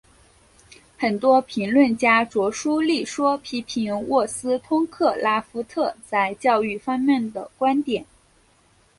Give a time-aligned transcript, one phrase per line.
[0.97, 8.03] 很多评论家着书立说批评沃斯通克拉夫特在教育方面的观点。